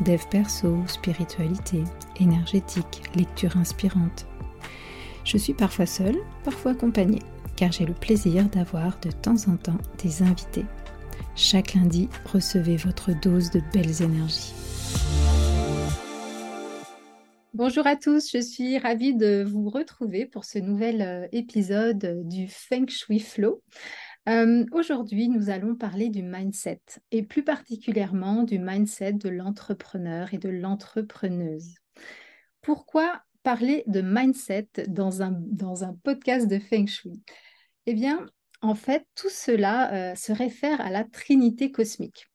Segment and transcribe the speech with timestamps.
[0.00, 1.84] dev perso, spiritualité,
[2.20, 4.26] énergétique, lecture inspirante.
[5.24, 7.22] Je suis parfois seule, parfois accompagnée,
[7.56, 10.66] car j'ai le plaisir d'avoir de temps en temps des invités.
[11.36, 14.52] Chaque lundi, recevez votre dose de belles énergies.
[17.54, 22.48] Bonjour à tous, je suis ravie de vous retrouver pour ce nouvel euh, épisode du
[22.48, 23.62] Feng Shui Flow.
[24.28, 30.38] Euh, aujourd'hui, nous allons parler du mindset et plus particulièrement du mindset de l'entrepreneur et
[30.38, 31.74] de l'entrepreneuse.
[32.62, 37.22] Pourquoi parler de mindset dans un, podcast de Feng Shui?
[37.84, 38.24] Eh bien,
[38.62, 42.26] en fait, tout cela euh, se réfère à la trinité cosmique.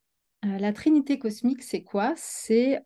[0.44, 2.14] la trinité cosmique, c'est quoi?
[2.16, 2.82] C'est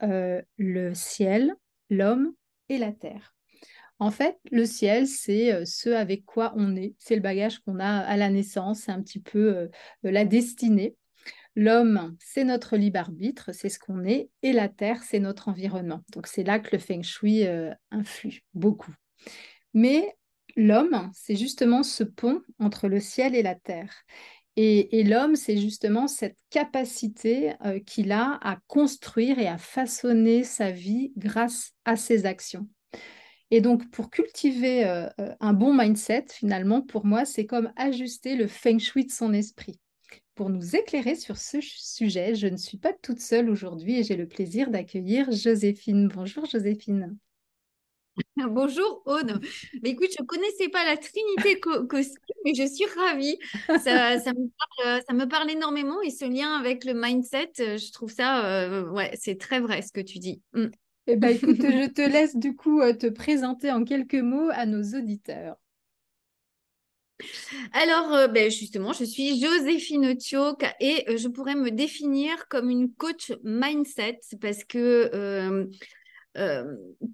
[0.57, 1.55] le ciel,
[1.91, 2.33] l'homme
[2.71, 3.34] et la terre.
[4.05, 7.81] En fait, le ciel, c'est euh, ce avec quoi on est, c'est le bagage qu'on
[7.81, 9.69] a à la naissance, c'est un petit peu euh,
[10.03, 10.95] la destinée.
[11.57, 16.03] L'homme, c'est notre libre arbitre, c'est ce qu'on est, et la terre, c'est notre environnement.
[16.13, 18.93] Donc c'est là que le feng shui euh, influe beaucoup.
[19.73, 20.15] Mais
[20.55, 23.91] l'homme, c'est justement ce pont entre le ciel et la terre.
[24.57, 27.55] Et, l'homme, c'est justement cette capacité
[27.87, 32.69] qu'il a à construire et à façonner sa vie grâce à ses actions.
[33.55, 38.35] Et donc, pour cultiver euh, euh, un bon mindset, finalement, pour moi, c'est comme ajuster
[38.35, 39.79] le feng shui de son esprit.
[40.35, 44.17] Pour nous éclairer sur ce sujet, je ne suis pas toute seule aujourd'hui et j'ai
[44.17, 46.09] le plaisir d'accueillir Joséphine.
[46.09, 47.17] Bonjour Joséphine.
[48.37, 49.41] Bonjour Aude.
[49.85, 53.39] Écoute, je ne connaissais pas la Trinité cosmique, mais je suis ravie.
[53.85, 54.33] Ça,
[55.13, 59.13] me parle, énormément et ce lien avec le mindset, euh, je trouve ça, euh, ouais,
[59.15, 60.43] c'est très vrai ce que tu dis.
[60.55, 60.71] Mm.
[61.07, 64.67] Eh ben, écoute, je te laisse du coup euh, te présenter en quelques mots à
[64.67, 65.57] nos auditeurs.
[67.73, 73.33] Alors, ben justement, je suis Joséphine Thioc et je pourrais me définir comme une coach
[73.43, 75.67] mindset parce que euh,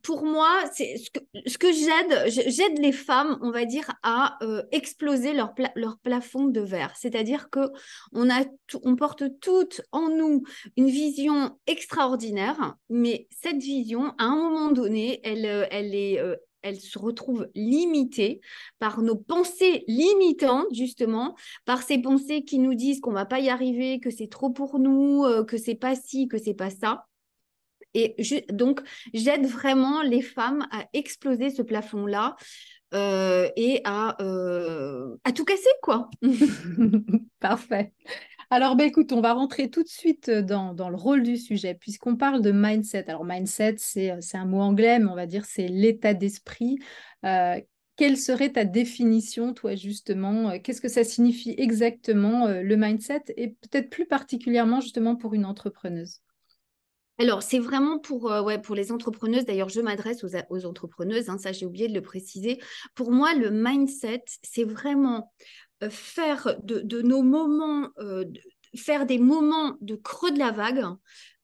[0.02, 4.38] pour moi, c'est ce que, ce que j'aide, j'aide les femmes, on va dire, à
[4.42, 6.94] euh, exploser leur, leur plafond de verre.
[6.96, 7.60] C'est-à-dire que
[8.12, 8.44] on, a
[8.82, 10.42] on porte toutes en nous
[10.76, 16.20] une vision extraordinaire, mais cette vision, à un moment donné, elle, euh, elle est
[16.62, 18.42] elle se retrouve limitée
[18.78, 23.48] par nos pensées limitantes, justement, par ces pensées qui nous disent qu'on va pas y
[23.48, 27.06] arriver, que c'est trop pour nous, que c'est pas ci, que c'est pas ça.
[27.94, 28.16] Et
[28.50, 28.80] donc,
[29.12, 32.36] j'aide vraiment les femmes à exploser ce plafond-là
[32.92, 36.10] euh, et à, euh, à tout casser, quoi.
[37.40, 37.92] Parfait.
[38.50, 42.16] Alors, bah, écoute, on va rentrer tout de suite dans, le rôle du sujet, puisqu'on
[42.16, 43.08] parle de mindset.
[43.08, 46.78] Alors, mindset, c'est un mot anglais, mais on va dire c'est l'état d'esprit.
[47.24, 47.60] Euh,
[47.94, 53.90] quelle serait ta définition, toi, justement Qu'est-ce que ça signifie exactement, le mindset, et peut-être
[53.90, 56.20] plus particulièrement, justement, pour une entrepreneuse?
[57.20, 59.44] Alors, c'est vraiment pour, euh, ouais, pour les entrepreneuses.
[59.44, 62.58] D'ailleurs, je m'adresse aux, entrepreneuses, hein, ça j'ai oublié de le préciser.
[62.94, 65.30] Pour moi, le mindset, c'est vraiment
[65.82, 68.24] euh, faire de, nos moments, euh,
[68.74, 70.82] faire des moments de creux de la vague,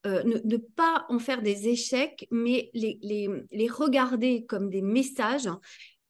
[0.06, 2.98] ne, pas en faire des échecs, mais les,
[3.50, 5.50] les regarder comme des messages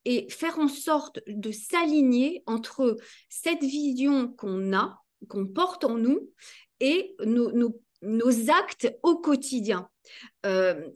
[0.05, 2.99] et faire en sorte de s'aligner entre
[3.31, 6.31] cette vision qu'on a, qu'on porte en nous,
[6.81, 9.89] et nos, nos, nos actes au quotidien.
[10.45, 10.89] Euh,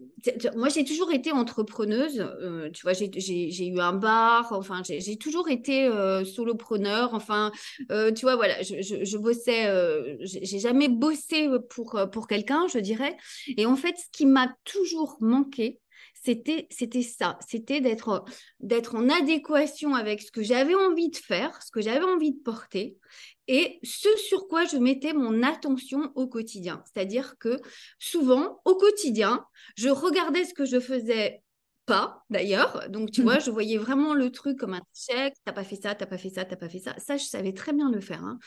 [0.54, 2.20] moi, j'ai toujours été entrepreneuse.
[2.20, 4.52] Euh, tu vois, j'ai eu un bar.
[4.52, 7.14] Enfin, j'ai toujours été euh, solopreneur.
[7.14, 7.50] Enfin,
[7.88, 9.68] tu vois, voilà, je, je, bossais.
[10.20, 13.16] j'ai jamais bossé pour pour quelqu'un, je dirais.
[13.56, 15.80] Et en fait, ce qui m'a toujours manqué,
[16.22, 17.38] c'était c'était ça.
[17.46, 18.24] C'était d'être
[18.60, 22.40] d'être en adéquation avec ce que j'avais envie de faire, ce que j'avais envie de
[22.42, 22.98] porter,
[23.48, 26.82] et ce sur quoi je mettais mon attention au quotidien.
[26.86, 27.60] C'est-à-dire que
[27.98, 29.44] souvent, au quotidien,
[29.76, 31.42] je regardais ce que je faisais
[31.86, 32.88] pas d'ailleurs.
[32.88, 35.34] Donc, tu vois, je voyais vraiment le truc comme un échec.
[35.44, 36.94] T'as pas fait ça, t'as pas fait ça, t'as pas fait ça.
[36.98, 38.22] Ça, je savais très bien le faire.
[38.22, 38.38] Hein.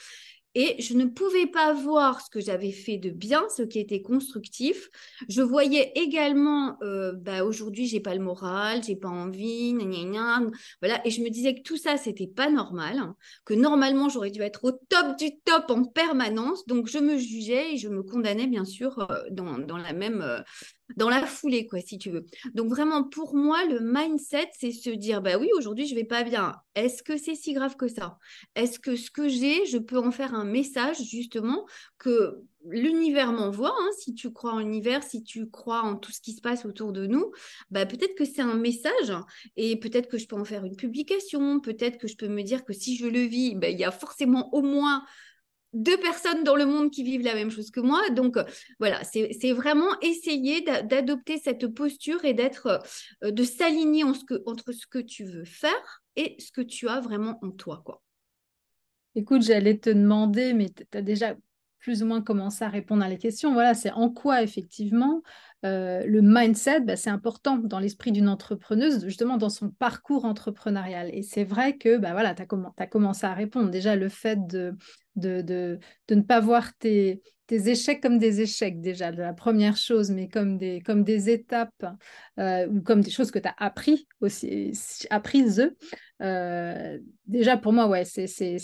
[0.56, 4.02] Et je ne pouvais pas voir ce que j'avais fait de bien, ce qui était
[4.02, 4.90] constructif.
[5.28, 9.74] Je voyais également, euh, bah, aujourd'hui, j'ai pas le moral, j'ai pas envie,
[10.82, 11.06] voilà.
[11.06, 13.16] Et je me disais que tout ça, c'était pas normal, hein,
[13.46, 16.66] que normalement, j'aurais dû être au top du top en permanence.
[16.68, 20.22] Donc, je me jugeais et je me condamnais, bien sûr, euh, dans, dans, la même,
[20.22, 20.40] euh,
[20.95, 22.25] dans la foulée, quoi, si tu veux.
[22.53, 26.24] Donc vraiment, pour moi, le mindset, c'est se dire, bah oui, aujourd'hui, je vais pas
[26.24, 26.53] bien.
[26.75, 28.18] Est-ce que c'est si grave que ça?
[28.56, 31.65] Est-ce que ce que j'ai, je peux en faire un message, justement,
[31.97, 36.21] que l'univers m'envoie hein, Si tu crois en l'univers, si tu crois en tout ce
[36.21, 37.31] qui se passe autour de nous,
[37.71, 39.13] bah peut-être que c'est un message
[39.57, 42.63] et peut-être que je peux en faire une publication, peut-être que je peux me dire
[42.63, 45.03] que si je le vis, bah, il y a forcément au moins
[45.74, 48.10] deux personnes dans le monde qui vivent la même chose que moi.
[48.12, 48.44] Donc euh,
[48.80, 52.81] voilà, c'est vraiment essayer d'adopter cette posture et d'être,
[53.24, 57.40] euh, de s'aligner entre ce que tu veux faire et ce que tu as vraiment
[57.42, 57.81] en toi.
[57.86, 58.02] quoi.
[59.16, 61.36] Écoute, j'allais te demander, mais tu as déjà
[61.80, 63.54] plus ou moins commencé à répondre à les questions.
[63.54, 65.22] Voilà, c'est en quoi effectivement
[65.66, 71.10] euh, le mindset, bah, c'est important dans l'esprit d'une entrepreneuse, justement dans son parcours entrepreneurial.
[71.14, 73.69] Et c'est vrai que bah, voilà, tu as, commencé à répondre.
[73.69, 74.76] Déjà, le fait de,
[75.15, 79.77] de, de, de ne pas voir tes, tes, échecs comme des échecs, déjà, la première
[79.77, 81.86] chose, mais comme des, comme des étapes
[82.39, 84.74] euh, ou comme des choses que tu as appris aussi,
[85.10, 85.71] apprises.
[86.21, 88.57] Euh, déjà, pour moi, ouais, c'est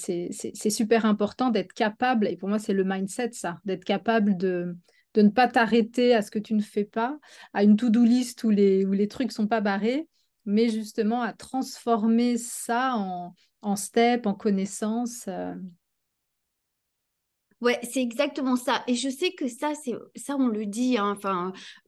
[0.69, 4.75] super important d'être capable, et pour moi, c'est le mindset, ça, d'être capable de
[5.15, 7.17] de ne pas t'arrêter à ce que tu ne fais pas,
[7.53, 10.07] à une to-do list où les, où les trucs sont pas barrés,
[10.45, 15.25] mais justement à transformer ça en, en step, en connaissance.
[15.27, 15.55] Euh.
[17.61, 18.83] Ouais, c'est exactement ça.
[18.87, 20.97] Et je sais que ça, c'est ça, on le dit.
[20.97, 21.17] Hein,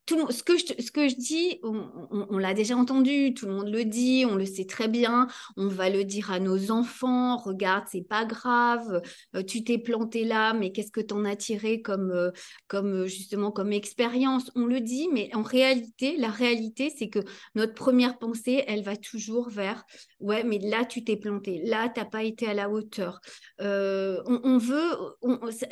[0.09, 3.85] ce, que je, ce que je dis, on, l'a déjà entendu, tout le monde le
[3.85, 5.27] dit, on le sait très bien,
[5.57, 9.01] on va le dire à nos enfants, regarde, c'est pas grave,
[9.35, 12.31] euh, tu t'es planté là, mais qu'est-ce que tu en as tiré comme, euh,
[12.67, 14.51] comme euh, justement comme expérience?
[14.55, 17.19] On le dit, mais en réalité, la réalité, c'est que
[17.55, 19.85] notre première pensée, elle va toujours vers,
[20.19, 23.21] ouais, mais là, tu t'es planté, là, tu n'as pas été à la hauteur.
[23.59, 24.91] on, veut,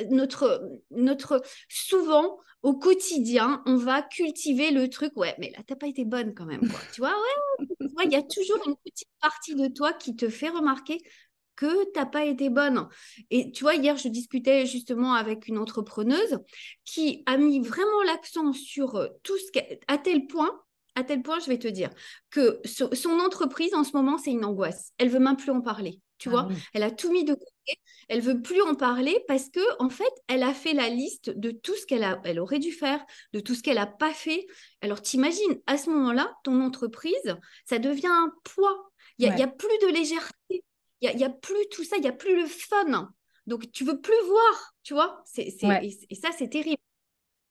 [0.10, 0.62] notre,
[0.92, 5.16] notre, souvent, au quotidien, on va cultiver le truc.
[5.16, 6.62] Ouais, mais là, t'as pas été bonne quand même.
[6.94, 10.50] tu vois, ouais, il y a toujours une petite partie de toi qui te fait
[10.50, 11.00] remarquer
[11.56, 12.88] que tu n'as pas été bonne.
[13.30, 16.40] Et tu vois, hier, je discutais justement avec une entrepreneuse
[16.86, 20.52] qui a mis vraiment l'accent sur euh, tout ce qu'elle, à tel point,
[20.96, 21.90] à tel point, je vais te dire,
[22.30, 24.92] que son entreprise en ce moment, c'est une angoisse.
[24.98, 26.02] Elle veut même plus en parler.
[26.18, 27.46] Tu ah vois, elle a tout mis de côté.
[28.08, 31.52] Elle veut plus en parler parce que en fait, elle a fait la liste de
[31.52, 34.48] tout ce qu'elle a, elle aurait dû faire, de tout ce qu'elle a pas fait.
[34.82, 38.92] Alors, t'imagines, à ce moment-là, ton entreprise, ça devient un poids.
[39.18, 40.64] Il n'y a, plus de légèreté.
[41.02, 41.98] Il n'y a, a, plus tout ça.
[41.98, 43.12] Il n'y a plus le fun.
[43.48, 45.24] Donc, tu veux plus voir, tu vois?
[45.38, 46.78] Et ça, c'est terrible.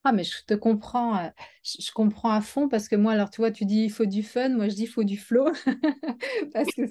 [0.08, 1.28] Ah, mais je te comprends, euh,
[1.62, 4.22] je, comprends à fond parce que moi, alors tu vois, tu dis il faut du
[4.22, 5.50] fun, moi je dis il faut du flow
[6.54, 6.86] parce que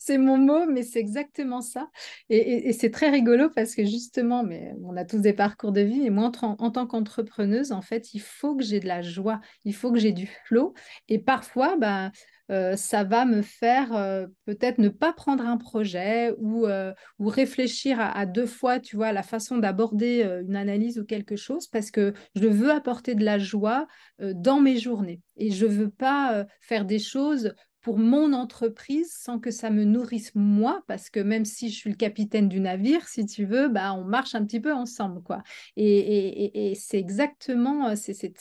[0.00, 1.88] c'est mon mot, mais c'est exactement ça.
[2.28, 6.04] Et, c'est très rigolo parce que justement, mais on a tous des parcours de vie
[6.04, 9.40] et moi, en, en tant qu'entrepreneuse, en fait, il faut que j'ai de la joie,
[9.64, 10.74] il faut que j'ai du flow.
[11.08, 12.10] Et parfois, bah,
[12.50, 17.28] euh, ça va me faire euh, peut-être ne pas prendre un projet ou, euh, ou
[17.28, 21.90] réfléchir à, deux fois, tu vois, la façon d'aborder une analyse ou quelque chose parce
[21.90, 23.86] que je veux apporter de la joie
[24.18, 29.50] dans mes journées et je veux pas faire des choses pour mon entreprise sans que
[29.50, 33.26] ça me nourrisse moi, parce que même si je suis le capitaine du navire, si
[33.26, 35.22] tu veux, bah, on marche un petit peu ensemble.
[35.22, 35.42] quoi.
[35.76, 38.32] Et, c'est exactement c'est,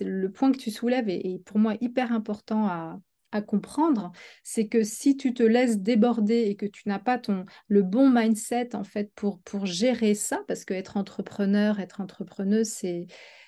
[0.00, 2.98] le point que tu soulèves et pour moi hyper important à,
[3.42, 4.12] comprendre,
[4.42, 8.10] c'est que si tu te laisses déborder et que tu n'as pas ton le bon
[8.10, 13.06] mindset en fait pour pour gérer ça, parce que être entrepreneur, être entrepreneuse, c'est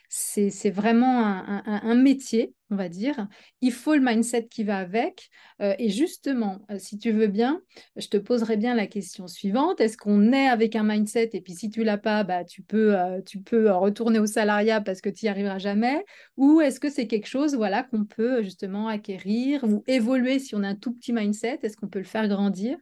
[0.09, 3.29] c'est vraiment un, métier, on va dire.
[3.61, 5.29] Il faut le mindset qui va avec.
[5.61, 7.61] Euh, et justement, euh, si tu veux bien,
[7.97, 9.81] je te poserai bien la question suivante.
[9.81, 11.31] Est-ce qu'on est avec un mindset?
[11.33, 14.81] Et puis si tu l'as pas, bah, tu, peux, euh, tu peux retourner au salariat
[14.81, 16.05] parce que tu n'y arriveras jamais
[16.37, 20.63] Ou est-ce que c'est quelque chose voilà, qu'on peut justement acquérir ou évoluer si on
[20.63, 21.61] a un tout petit mindset?
[21.63, 22.77] Est-ce qu'on peut le faire grandir?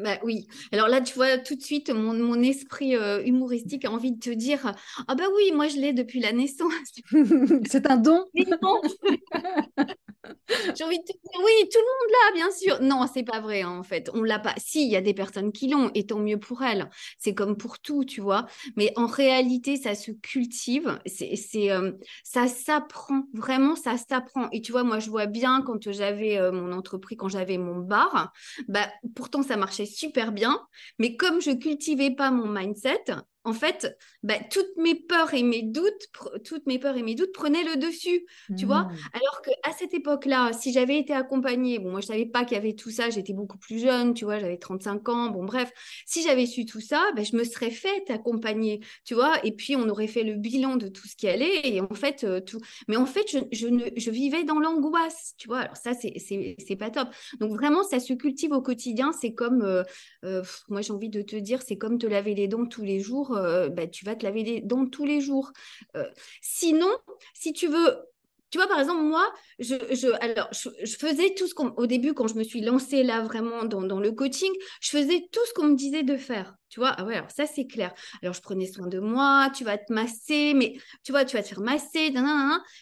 [0.00, 0.48] Bah oui.
[0.72, 4.30] Alors là, tu vois, tout de suite, mon, esprit euh, humoristique a envie de te
[4.30, 4.72] dire
[5.08, 6.72] Ah, bah oui, moi je l'ai depuis la naissance.
[7.68, 8.24] C'est un don.
[10.76, 12.80] J'ai envie de te dire, oui, tout le monde l'a, bien sûr.
[12.82, 14.10] Non, c'est pas vrai, hein, en fait.
[14.14, 14.54] On l'a pas.
[14.58, 16.88] Si, il y a des personnes qui l'ont, et tant mieux pour elles.
[17.18, 18.46] C'est comme pour tout, tu vois.
[18.76, 20.98] Mais en réalité, ça se cultive.
[21.06, 21.92] C'est, c'est, euh,
[22.24, 23.22] ça s'apprend.
[23.34, 24.48] Vraiment, ça s'apprend.
[24.50, 27.78] Et tu vois, moi, je vois bien quand j'avais euh, mon entreprise, quand j'avais mon
[27.78, 28.32] bar,
[28.68, 30.60] bah, pourtant, ça marchait super bien.
[30.98, 33.04] Mais comme je cultivais pas mon mindset,
[33.44, 36.08] en fait, bah, toutes mes peurs et mes doutes,
[36.44, 38.26] toutes mes peurs et mes doutes prenaient le dessus,
[38.58, 38.82] tu vois.
[38.82, 38.96] Mmh.
[39.14, 42.60] Alors qu'à cette époque-là, si j'avais été accompagnée, bon, moi je savais pas qu'il y
[42.60, 45.72] avait tout ça, j'étais beaucoup plus jeune, tu vois, j'avais 35 ans, bon, bref,
[46.06, 49.74] si j'avais su tout ça, bah, je me serais fait accompagner, tu vois, et puis
[49.74, 52.60] on aurait fait le bilan de tout ce qui allait, et en fait, euh, tout.
[52.88, 55.60] Mais en fait, je, ne, je vivais dans l'angoisse, tu vois.
[55.60, 57.08] Alors ça, c'est pas top.
[57.38, 59.12] Donc vraiment, ça se cultive au quotidien.
[59.12, 59.82] C'est comme, euh,
[60.24, 63.00] euh, moi j'ai envie de te dire, c'est comme te laver les dents tous les
[63.00, 65.52] jours euh, bah, tu vas te laver les dents tous les jours.
[65.96, 66.04] Euh,
[66.40, 66.90] sinon,
[67.34, 67.96] si tu veux
[68.50, 72.14] tu vois, par exemple, moi, je, je alors, je, faisais tout ce qu'on, au début,
[72.14, 75.54] quand je me suis lancée là vraiment dans, dans le coaching, je faisais tout ce
[75.54, 76.56] qu'on me disait de faire.
[76.68, 77.92] Tu vois, ah ouais, alors ça, c'est clair.
[78.22, 81.42] Alors, je prenais soin de moi, tu vas te masser, mais tu vois, tu vas
[81.44, 82.12] te faire masser,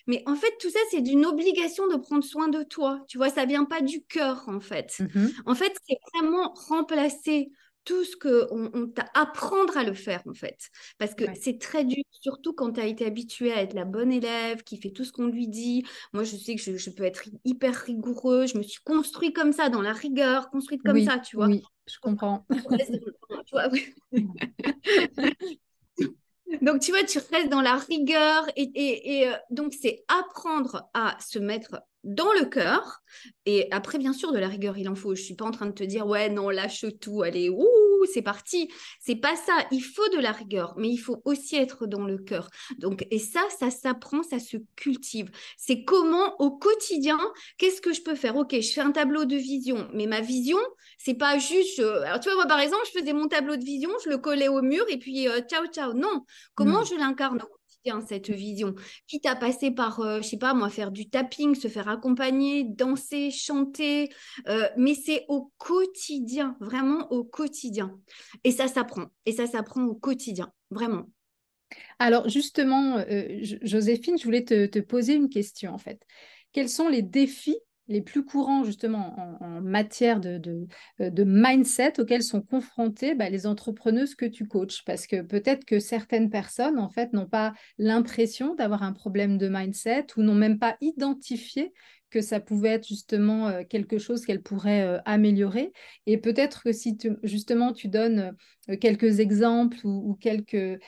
[0.06, 3.04] mais en fait, tout ça, c'est d'une obligation de prendre soin de toi.
[3.06, 4.96] Tu vois, ça vient pas du cœur, en fait.
[5.00, 7.50] Mmh en fait, c'est vraiment remplacer
[7.84, 10.58] tout ce qu'on on, t'a apprendre à le faire en fait.
[10.98, 14.12] Parce que c'est très dur, surtout quand tu as été habitué à être la bonne
[14.12, 15.84] élève qui fait tout ce qu'on lui dit.
[16.12, 18.46] Moi, je sais que je, peux être hyper rigoureux.
[18.46, 21.46] Je me suis construite comme ça, dans la rigueur, construite comme ça, tu vois.
[21.46, 22.46] Oui, je comprends.
[26.62, 31.38] Donc, tu vois, tu restes dans la rigueur et, euh, donc c'est apprendre à se
[31.38, 33.02] mettre dans le cœur.
[33.46, 35.14] Et après, bien sûr, de la rigueur, il en faut.
[35.14, 38.22] Je suis pas en train de te dire, ouais, non, lâche tout, allez, ouh, c'est
[38.22, 38.70] parti.
[39.00, 39.52] C'est pas ça.
[39.70, 42.50] Il faut de la rigueur, mais il faut aussi être dans le cœur.
[42.78, 45.30] Donc, et ça, ça s'apprend, ça se cultive.
[45.56, 47.18] C'est comment au quotidien,
[47.58, 48.36] qu'est-ce que je peux faire?
[48.36, 50.58] Ok, je fais un tableau de vision, mais ma vision,
[50.98, 51.78] c'est pas juste.
[51.78, 54.48] Alors, tu vois, moi, par exemple, je faisais mon tableau de vision, je le collais
[54.48, 55.92] au mur et puis euh, ciao, ciao.
[55.92, 56.24] Non.
[56.54, 57.42] Comment je l'incarne?
[58.06, 58.74] Cette vision.
[59.06, 62.64] Quitte à passer par, euh, je sais pas moi, faire du tapping, se faire accompagner,
[62.64, 64.10] danser, chanter,
[64.48, 67.98] euh, mais c'est au quotidien, vraiment au quotidien.
[68.44, 71.08] Et ça s'apprend, et ça s'apprend au quotidien, vraiment.
[71.98, 76.00] Alors justement, euh, Joséphine, je voulais te, te, poser une question en fait.
[76.52, 77.58] Quels sont les défis
[77.88, 80.40] les plus courants justement en, matière de,
[81.00, 84.84] euh, de, mindset auxquels sont confrontées bah, les entrepreneuses que tu coaches.
[84.84, 89.48] Parce que peut-être que certaines personnes, en fait, n'ont pas l'impression d'avoir un problème de
[89.48, 91.72] mindset ou n'ont même pas identifié
[92.10, 95.72] que ça pouvait être justement quelque chose qu'elle pourrait améliorer.
[96.06, 98.34] Et peut-être que si justement tu donnes
[98.80, 100.80] quelques exemples ou, quelques,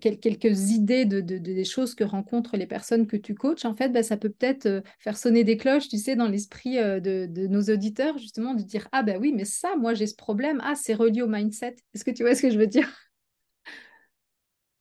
[0.00, 4.02] quelques idées de, des choses que rencontrent les personnes que tu coaches, en fait, bah,
[4.02, 8.54] ça peut peut-être faire sonner des cloches, tu sais, dans l'esprit de, nos auditeurs, justement,
[8.54, 11.28] de dire, ah ben oui, mais ça, moi j'ai ce problème, ah, c'est relié au
[11.28, 11.76] mindset.
[11.94, 12.90] Est-ce que tu vois ce que je veux dire?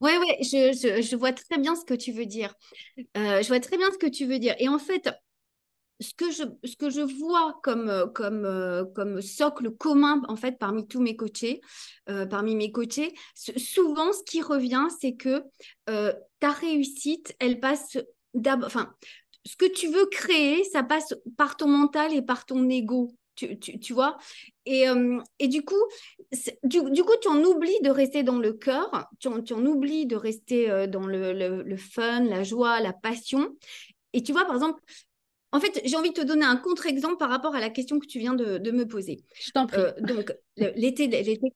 [0.01, 2.53] Oui, oui, je, je, vois très bien ce que tu veux dire.
[3.15, 4.53] je vois très bien ce que tu veux dire.
[4.59, 5.09] Et en fait,
[6.03, 10.35] ce que je, ce que je vois comme, euh, comme, euh, comme socle commun en
[10.35, 11.61] fait parmi tous mes coachés,
[12.09, 15.43] euh, parmi mes coachés, souvent ce qui revient, c'est que
[15.85, 17.97] ta réussite, elle passe
[18.33, 18.93] d'abord, enfin,
[19.45, 23.15] ce que tu veux créer, ça passe par ton mental et par ton ego.
[23.35, 24.17] Tu, tu, tu vois?
[24.67, 24.85] Et,
[25.39, 25.83] et, du coup
[26.61, 29.65] du, du, coup tu en oublies de rester dans le cœur tu en, tu en
[29.65, 33.49] oublies de rester dans le, le, le, fun la joie la passion
[34.13, 34.79] et tu vois par exemple
[35.53, 38.07] en fait, j'ai envie de te donner un contre-exemple par rapport à la question que
[38.07, 39.23] tu viens de, me poser.
[39.39, 39.79] Je t'en prie.
[39.79, 41.53] Euh, donc, l'été, L'été,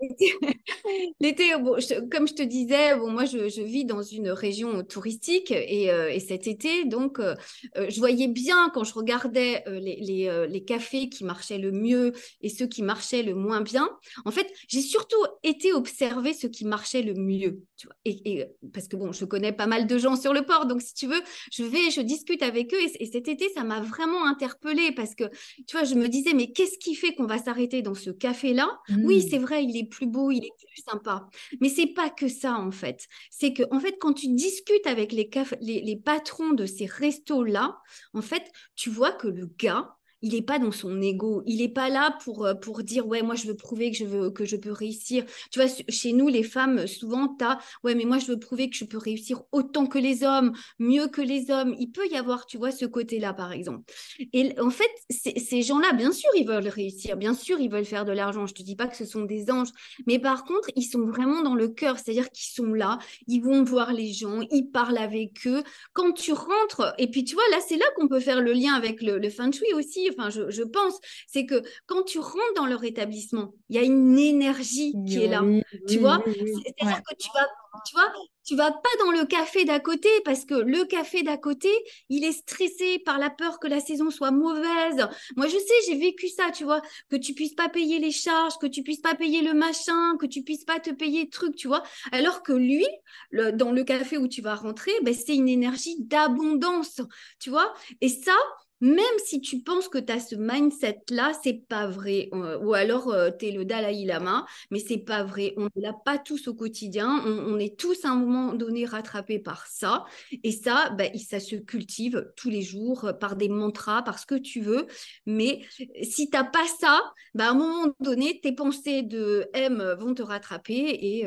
[2.10, 6.46] comme je te disais, bon, moi je, vis dans une région touristique et, euh, cet
[6.46, 7.34] été, donc euh,
[7.76, 12.12] euh, je voyais bien quand je regardais les, les, cafés qui marchaient le mieux
[12.42, 13.88] et ceux qui marchaient le moins bien.
[14.24, 17.62] En fait, j'ai surtout été observer ceux qui marchaient le mieux.
[17.76, 20.66] Tu vois, et, parce que bon, je connais pas mal de gens sur le port,
[20.66, 23.80] donc si tu veux, je vais, je discute avec eux et, cet été, ça m'a
[23.80, 25.24] vraiment interpellée parce que
[25.66, 28.68] tu vois, je me disais, mais qu'est-ce qui fait qu'on va s'arrêter dans ce café-là?
[29.02, 29.28] Oui, mmh.
[29.30, 31.26] c'est vrai, il est plus beau, il est plus sympa.
[31.60, 33.06] Mais c'est pas que ça en fait.
[33.30, 35.28] C'est que en fait, quand tu discutes avec les,
[35.60, 37.78] les, patrons de ces restos là,
[38.14, 41.42] en fait, tu vois que le gars il n'est pas dans son ego.
[41.46, 44.04] Il n'est pas là pour, euh, pour dire ouais, moi je veux prouver que je
[44.04, 45.24] veux que je peux réussir.
[45.50, 48.70] Tu vois, chez nous les femmes, souvent tu as ouais, mais moi je veux prouver
[48.70, 51.74] que je peux réussir autant que les hommes, mieux que les hommes.
[51.78, 53.92] Il peut y avoir, tu vois, ce côté-là par exemple.
[54.32, 58.04] Et en fait, ces gens-là, bien sûr, ils veulent réussir, bien sûr, ils veulent faire
[58.04, 58.46] de l'argent.
[58.46, 59.70] Je te dis pas que ce sont des anges,
[60.06, 63.62] mais par contre, ils sont vraiment dans le cœur, c'est-à-dire qu'ils sont là, ils vont
[63.62, 65.62] voir les gens, ils parlent avec eux.
[65.92, 68.74] Quand tu rentres, et puis tu vois, là, c'est là qu'on peut faire le lien
[68.74, 72.66] avec le, le feng shui aussi enfin je, pense, c'est que quand tu rentres dans
[72.66, 75.42] leur établissement, il y a une énergie qui est là.
[75.88, 77.46] tu vois C'est-à-dire que tu vas,
[77.86, 78.12] tu vois,
[78.44, 81.68] tu vas pas dans le café d'à côté parce que le café d'à côté,
[82.08, 85.06] il est stressé par la peur que la saison soit mauvaise.
[85.36, 88.58] Moi, je sais, j'ai vécu ça, tu vois, que tu puisses pas payer les charges,
[88.58, 91.56] que tu puisses pas payer le machin, que tu puisses pas te payer le truc,
[91.56, 91.82] tu vois.
[92.10, 92.86] Alors que lui,
[93.32, 97.00] dans le café où tu vas rentrer, ben, c'est une énergie d'abondance,
[97.40, 97.72] tu vois.
[98.00, 98.36] Et ça,
[98.80, 102.28] même si tu penses que tu as ce mindset-là, c'est pas vrai.
[102.32, 105.54] Euh, ou alors, euh, tu es le Dalai Lama, mais c'est pas vrai.
[105.56, 107.22] On ne l'a pas tous au quotidien.
[107.26, 110.04] On, est tous à un moment donné rattrapés par ça.
[110.44, 114.26] Et ça, bah, ça se cultive tous les jours euh, par des mantras, par ce
[114.26, 114.86] que tu veux.
[115.26, 115.62] Mais
[116.02, 117.02] si tu n'as pas ça,
[117.34, 121.26] bah, à un moment donné, tes pensées de M vont te rattraper et,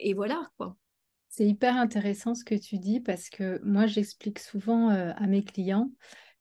[0.00, 0.76] et voilà, quoi.
[1.28, 5.90] C'est hyper intéressant ce que tu dis parce que moi, j'explique souvent à mes clients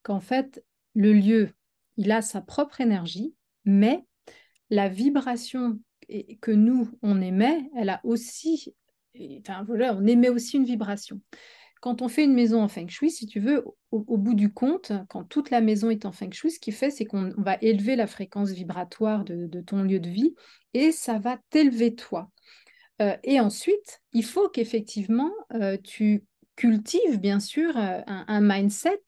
[0.04, 0.64] qu'en fait,
[0.96, 1.50] le lieu,
[1.98, 4.06] il a sa propre énergie, mais
[4.70, 5.80] la vibration
[6.42, 8.74] que nous, on émet, elle a aussi,
[9.40, 11.22] enfin voilà, on émet aussi une vibration.
[11.82, 14.92] Quand on fait une maison en feng shui, si tu veux, au, bout du compte,
[15.08, 17.96] quand toute la maison est en feng shui, ce qui fait, c'est qu'on va élever
[17.96, 20.36] la fréquence vibratoire de, ton lieu de vie
[20.74, 22.30] et ça va t'élever toi.
[23.02, 26.26] Euh, et ensuite, il faut qu'effectivement, euh, tu
[26.60, 29.02] cultive bien sûr euh, un, mindset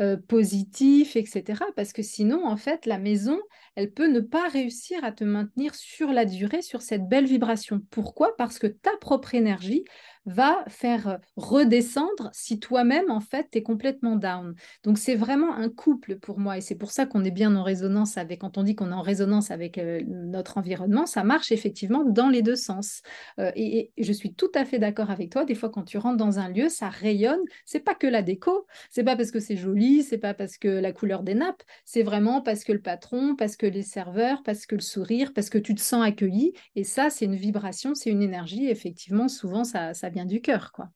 [0.00, 1.60] euh, positif, etc.
[1.74, 3.40] Parce que sinon, en fait, la maison,
[3.76, 7.80] elle peut ne pas réussir à te maintenir sur la durée, sur cette belle vibration.
[7.90, 8.36] Pourquoi?
[8.36, 9.84] Parce que ta propre énergie
[10.26, 14.54] va faire redescendre si toi-même, en fait, tu es complètement down.
[14.82, 16.56] Donc, c'est vraiment un couple pour moi.
[16.56, 18.94] Et c'est pour ça qu'on est bien en résonance avec, quand on dit qu'on est
[18.94, 23.02] en résonance avec euh, notre environnement, ça marche effectivement dans les deux sens.
[23.38, 25.44] Euh, et, je suis tout à fait d'accord avec toi.
[25.44, 27.40] Des fois, quand tu rentres dans un lieu, ça rayonne.
[27.66, 30.68] C'est pas que la déco, c'est pas parce que c'est joli, c'est pas parce que
[30.68, 34.66] la couleur des nappes, c'est vraiment parce que le patron, parce que les serveurs, parce
[34.66, 36.52] que le sourire, parce que tu te sens accueilli.
[36.76, 38.66] Et ça, c'est une vibration, c'est une énergie.
[38.68, 40.90] Effectivement, souvent, ça, ça vient du cœur, quoi.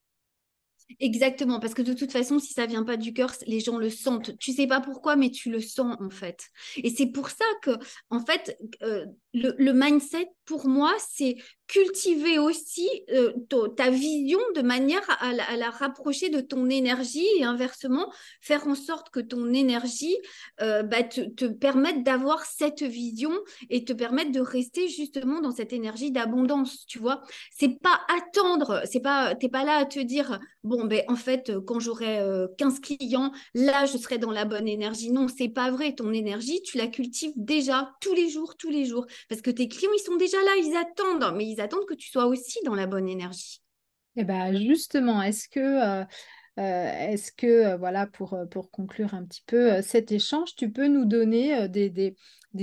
[1.01, 3.91] Exactement, parce que de toute façon, si ça vient pas du cœur, les gens le
[3.91, 4.37] sentent.
[4.39, 6.47] Tu sais pas pourquoi, mais tu le sens en fait.
[6.77, 7.73] Et c'est pour ça que,
[8.09, 9.05] en fait, euh,
[9.35, 13.33] le, mindset pour moi, c'est cultiver aussi euh,
[13.77, 19.11] ta vision de manière à, la rapprocher de ton énergie et inversement, faire en sorte
[19.11, 20.17] que ton énergie
[20.63, 23.33] euh, bah, te, te, permette d'avoir cette vision
[23.69, 27.23] et te permette de rester justement dans cette énergie d'abondance, tu vois.
[27.51, 31.53] C'est pas attendre, c'est pas, t'es pas là à te dire, bon, ben en fait,
[31.67, 32.23] quand j'aurai
[32.57, 35.11] 15 euh, clients, là, je serai dans la bonne énergie.
[35.11, 35.95] Non, c'est pas vrai.
[35.95, 39.07] Ton énergie, tu la cultives déjà tous les jours, tous les jours.
[39.29, 42.09] Parce que tes clients, ils sont déjà là, ils attendent, mais ils attendent que tu
[42.09, 43.63] sois aussi dans la bonne énergie.
[44.17, 46.05] Et eh ben justement, est-ce que, euh,
[46.59, 48.37] euh, euh, voilà, pour,
[48.73, 52.17] conclure un petit peu cet échange, tu peux nous donner des,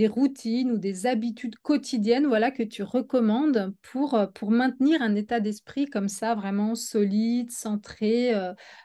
[0.10, 5.86] routines ou des habitudes quotidiennes voilà, que tu recommandes pour, pour maintenir un état d'esprit
[5.86, 8.34] comme ça, vraiment solide, centré,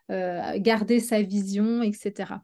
[0.09, 2.35] garder sa vision, etc.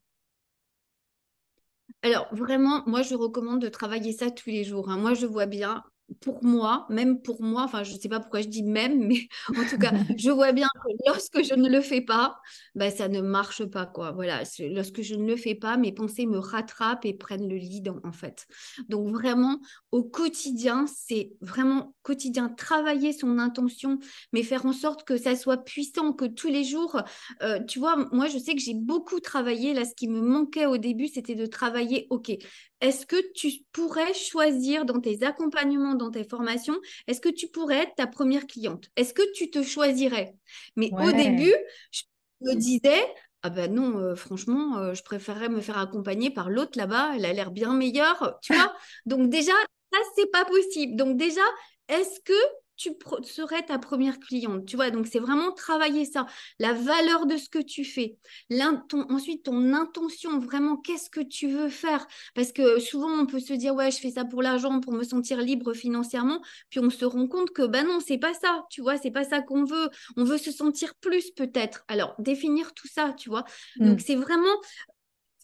[2.07, 4.90] Alors vraiment, moi je recommande de travailler ça tous les jours.
[4.90, 4.97] Hein.
[4.97, 5.83] Moi je vois bien
[6.21, 9.29] pour moi, même pour moi, enfin je ne sais pas pourquoi je dis même, mais
[9.49, 12.40] en tout cas, je vois bien que lorsque je ne le fais pas,
[12.75, 13.87] ben, ça ne marche pas.
[13.87, 14.12] quoi.
[14.12, 17.92] Voilà, lorsque je ne le fais pas, mes pensées me rattrapent et prennent le lead
[18.05, 18.47] en, fait.
[18.88, 23.99] Donc vraiment, au quotidien, c'est vraiment quotidien, travailler son intention,
[24.33, 27.01] mais faire en sorte que ça soit puissant, que tous les jours,
[27.42, 30.66] euh, tu vois, moi je sais que j'ai beaucoup travaillé, là ce qui me manquait
[30.66, 32.33] au début, c'était de travailler, ok,
[32.81, 37.85] est-ce que tu pourrais choisir dans tes accompagnements, dans tes formations, est-ce que tu pourrais
[37.85, 38.89] être ta première cliente?
[38.97, 40.35] Est-ce que tu te choisirais?
[40.77, 41.55] Mais au début,
[41.91, 42.03] je
[42.43, 43.03] me disais,
[43.43, 47.25] ah ben non, euh, franchement, euh, je préférerais me faire accompagner par l'autre là-bas, elle
[47.25, 48.75] a l'air bien meilleure, tu vois
[49.07, 49.53] Donc déjà,
[49.93, 50.97] ça, c'est pas possible.
[50.97, 51.43] Donc déjà,
[51.89, 52.33] est-ce que
[52.77, 54.67] tu serais ta première cliente.
[54.67, 56.27] Tu vois, donc c'est vraiment travailler ça,
[56.59, 58.17] la valeur de ce que tu fais.
[59.11, 62.07] ensuite, ton intention, vraiment, qu'est-ce que tu veux faire?
[62.35, 65.05] Parce que souvent, on peut se dire, ouais, je fais ça pour l'argent, pour me
[65.05, 66.43] sentir libre financièrement.
[66.71, 68.65] Puis on se rend compte que, ben non, c'est pas ça.
[68.71, 69.89] Tu vois, c'est pas ça qu'on veut.
[70.17, 71.85] On veut se sentir plus peut-être.
[71.89, 73.45] Alors, définir tout ça, tu vois.
[73.77, 74.05] Donc, mmh.
[74.07, 74.57] c'est vraiment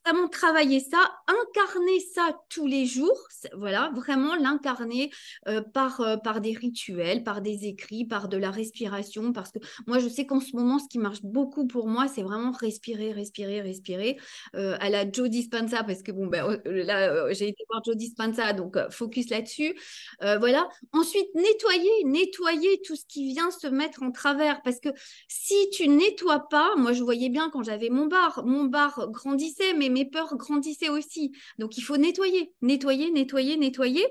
[0.05, 3.17] vraiment travailler ça, incarner ça tous les jours,
[3.55, 5.11] voilà, vraiment l'incarner
[5.49, 9.59] euh, par, euh, par des rituels, par des écrits, par de la respiration, parce que
[9.87, 13.13] moi, je sais qu'en ce moment, ce qui marche beaucoup pour moi, c'est vraiment respirer,
[13.13, 14.19] respirer, respirer,
[14.55, 18.53] euh, à la Joe Dispenza, parce que bon, ben, là, j'ai été voir Joe Dispenza,
[18.53, 19.75] donc focus là-dessus,
[20.21, 20.69] voilà.
[20.93, 24.89] Ensuite, nettoyer, nettoyer tout ce qui vient se mettre en travers, parce que
[25.29, 29.75] si tu nettoies pas, moi, je voyais bien quand j'avais mon bar, mon bar grandissait,
[29.75, 31.33] mais mes peurs grandissaient aussi.
[31.59, 34.07] Donc, il faut nettoyer, nettoyer, nettoyer, nettoyer.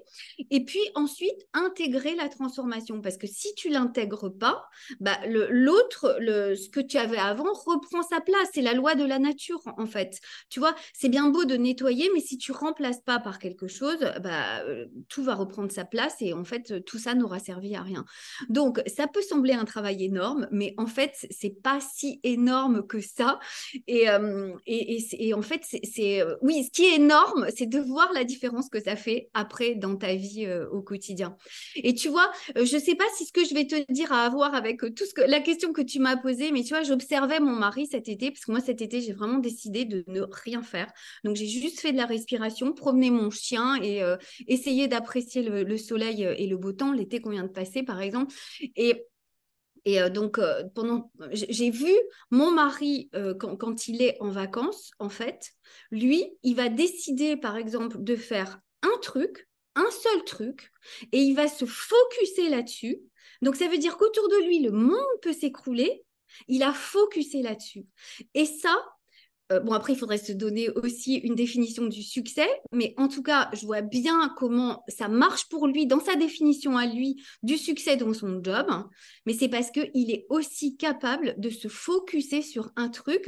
[0.50, 3.02] Et puis ensuite, intégrer la transformation.
[3.02, 4.64] Parce que si tu l'intègres pas,
[5.00, 8.50] bah, l'autre, ce que tu avais avant, reprend sa place.
[8.54, 10.20] C'est la loi de la nature, en fait.
[10.50, 14.00] Tu vois, c'est bien beau de nettoyer, mais si tu remplaces pas par quelque chose,
[14.22, 17.82] bah, euh, tout va reprendre sa place et en fait, tout ça n'aura servi à
[17.82, 18.06] rien.
[18.50, 23.02] Donc, ça peut sembler un travail énorme, mais en fait, c'est pas si énorme que
[23.02, 23.40] ça.
[23.88, 27.80] Et, euh, et, et en fait, c'est euh, oui, ce qui est énorme, c'est de
[27.80, 31.36] voir la différence que ça fait après dans ta vie euh, au quotidien.
[31.76, 34.12] Et tu vois, euh, je ne sais pas si ce que je vais te dire
[34.12, 36.70] a à voir avec tout ce que la question que tu m'as posée, mais tu
[36.70, 40.04] vois, j'observais mon mari cet été parce que moi cet été j'ai vraiment décidé de
[40.08, 40.92] ne rien faire.
[41.24, 44.02] Donc j'ai juste fait de la respiration, promener mon chien et
[44.48, 48.02] essayer d'apprécier le, le, soleil et le beau temps, l'été qu'on vient de passer par
[48.02, 48.34] exemple.
[48.76, 49.06] Et
[49.86, 51.92] et euh, donc, euh, pendant, j'ai vu
[52.30, 55.52] mon mari, euh, quand, quand, il est en vacances, en fait,
[55.90, 60.72] lui, il va décider, par exemple, de faire un truc, un seul truc,
[61.12, 63.00] et il va se focuser là-dessus.
[63.42, 66.04] Donc, ça veut dire qu'autour de lui, le monde peut s'écrouler.
[66.48, 67.86] Il a focusé là-dessus.
[68.36, 68.76] Et ça,
[69.52, 73.22] euh, bon, après, il faudrait se donner aussi une définition du succès, mais en tout
[73.22, 77.58] cas, je vois bien comment ça marche pour lui dans sa définition à lui du
[77.58, 78.68] succès dans son job,
[79.26, 83.28] mais c'est parce qu'il est aussi capable de se focuser sur un truc.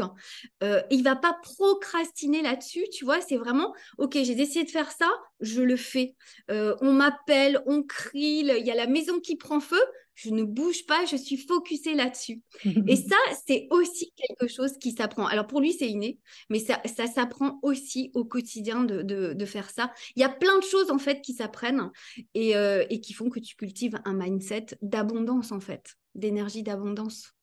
[0.63, 4.91] Euh, il va pas procrastiner là-dessus, tu vois, c'est vraiment, ok, j'ai décidé de faire
[4.91, 5.09] ça,
[5.41, 6.15] je le fais.
[6.51, 9.81] Euh, on m'appelle, on crie, il y a la maison qui prend feu,
[10.15, 12.41] je ne bouge pas, je suis focusée là-dessus.
[12.87, 15.25] et ça, c'est aussi quelque chose qui s'apprend.
[15.25, 19.69] Alors pour lui, c'est inné, mais ça, ça s'apprend aussi au quotidien de, de, faire
[19.69, 19.91] ça.
[20.15, 21.91] Il y a plein de choses en fait qui s'apprennent
[22.33, 27.33] et, euh, et qui font que tu cultives un mindset d'abondance en fait, d'énergie d'abondance.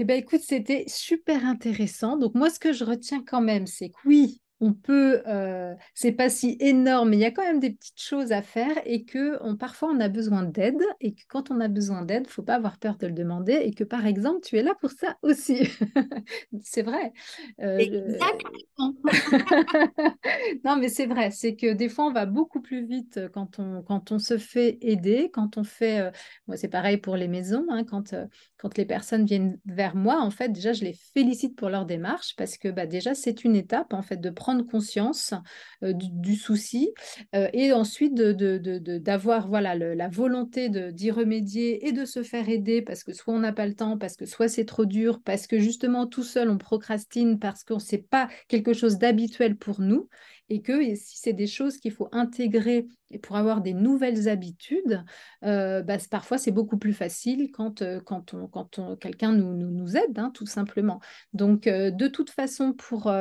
[0.00, 2.16] Eh bien, écoute, c'était super intéressant.
[2.16, 6.12] Donc, moi, ce que je retiens quand même, c'est que oui, on peut, euh, c'est
[6.12, 9.04] pas si énorme, mais il y a quand même des petites choses à faire et
[9.04, 12.42] que on, parfois on a besoin d'aide et que quand on a besoin d'aide, faut
[12.42, 15.16] pas avoir peur de le demander et que par exemple tu es là pour ça
[15.22, 15.68] aussi.
[16.62, 17.12] c'est vrai.
[17.60, 18.94] Euh, Exactement.
[20.64, 23.82] non mais c'est vrai, c'est que des fois on va beaucoup plus vite quand on
[23.82, 26.10] quand on se fait aider, quand on fait, euh,
[26.48, 28.14] moi c'est pareil pour les maisons, hein, quand
[28.56, 32.34] quand les personnes viennent vers moi, en fait déjà je les félicite pour leur démarche
[32.36, 35.34] parce que bah, déjà c'est une étape en fait de prendre prendre conscience
[35.82, 36.90] du, souci
[37.34, 43.04] et ensuite d'avoir de, voilà, la volonté d'y remédier et de se faire aider parce
[43.04, 45.58] que soit on n'a pas le temps, parce que soit c'est trop dur, parce que
[45.58, 50.08] justement tout seul on procrastine, parce qu'on ne sait pas quelque chose d'habituel pour nous
[50.50, 52.88] et que si c'est des choses qu'il faut intégrer
[53.22, 55.04] pour avoir des nouvelles habitudes,
[55.44, 59.96] euh, bah, parfois c'est beaucoup plus facile quand, euh, quand, on, quand quelqu'un nous, nous,
[59.96, 61.00] aide, hein, tout simplement.
[61.32, 63.12] Donc, euh, de toute façon, pour,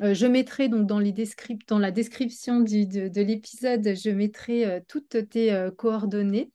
[0.00, 1.12] je mettrai donc dans, les
[1.68, 6.50] dans la description de, de l'épisode, je mettrai toutes tes coordonnées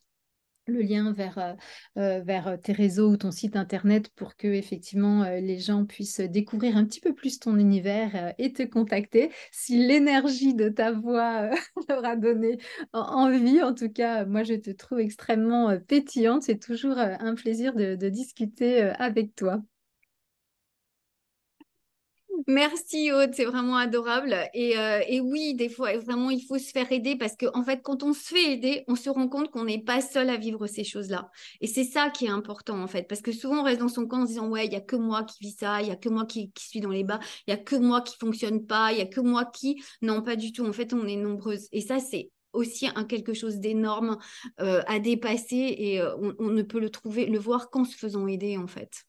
[0.68, 1.54] le lien vers, euh,
[1.98, 6.78] euh, euh, tes réseaux ou ton site internet pour que effectivement les gens puissent découvrir
[6.78, 9.32] un petit peu plus ton univers et te contacter.
[9.52, 11.50] Si l'énergie de ta voix
[11.90, 12.58] leur a donné
[12.94, 16.44] envie, en tout cas, moi je te trouve extrêmement pétillante.
[16.44, 19.62] C'est toujours un plaisir de discuter avec toi.
[22.46, 24.34] Merci Aude, c'est vraiment adorable.
[24.34, 27.82] Euh, et, oui, des fois, vraiment, il faut se faire aider parce qu'en en fait,
[27.82, 30.68] quand on se fait aider, on se rend compte qu'on n'est pas seul à vivre
[30.68, 31.32] ces choses-là.
[31.62, 34.06] Et c'est ça qui est important en fait, parce que souvent on reste dans son
[34.06, 35.92] camp en se disant ouais, il y a que moi qui vis ça, il y
[35.92, 38.66] a que moi qui, suis dans les bas, il y a que moi qui fonctionne
[38.68, 40.66] pas, il y a que moi qui non pas du tout.
[40.66, 41.68] En fait, on est nombreuses.
[41.72, 44.18] Et ça, c'est aussi un quelque chose d'énorme
[44.60, 47.96] euh, à dépasser et euh, on, on ne peut le trouver, le voir qu'en se
[47.96, 49.07] faisant aider en fait.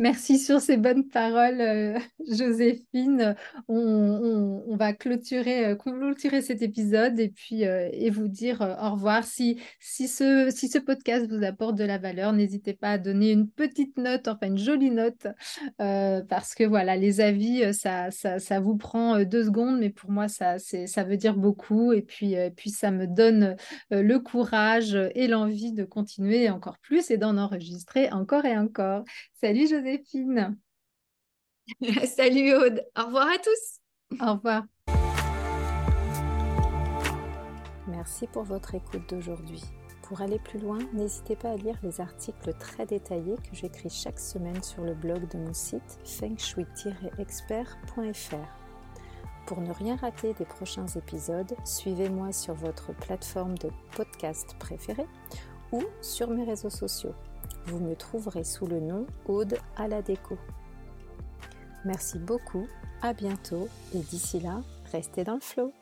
[0.00, 1.98] Merci sur ces bonnes paroles, euh,
[2.30, 3.34] Joséphine.
[3.66, 9.24] On, va clôturer, euh, clôturer cet épisode et puis euh, et vous dire au revoir.
[9.24, 14.28] Si, ce, podcast vous apporte de la valeur, n'hésitez pas à donner une petite note,
[14.28, 15.26] enfin une jolie note,
[15.78, 21.02] parce que voilà, les avis, ça, vous prend deux secondes, mais pour moi, ça, ça
[21.02, 21.92] veut dire beaucoup.
[21.92, 23.56] Et puis, et puis ça me donne
[23.90, 29.02] le courage et l'envie de continuer encore plus et d'en enregistrer encore et encore.
[29.40, 29.87] Salut Joséphine.
[32.06, 32.84] Salut Aude.
[32.98, 33.80] Au revoir à tous.
[34.20, 34.64] Au revoir.
[37.88, 39.62] Merci pour votre écoute d'aujourd'hui.
[40.02, 44.18] Pour aller plus loin, n'hésitez pas à lire les articles très détaillés que j'écris chaque
[44.18, 48.48] semaine sur le blog de mon site fengshui-expert.fr.
[49.46, 55.06] Pour ne rien rater des prochains épisodes, suivez-moi sur votre plateforme de podcast préférée
[55.72, 57.14] ou sur mes réseaux sociaux.
[57.66, 60.38] Vous me trouverez sous le nom Aude à la déco.
[61.84, 62.66] Merci beaucoup,
[63.02, 65.72] à bientôt et d'ici là, restez dans le flow.